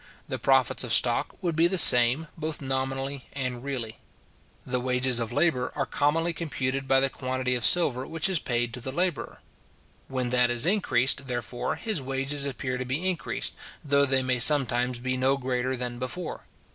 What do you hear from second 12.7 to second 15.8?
to be increased, though they may sometimes be no greater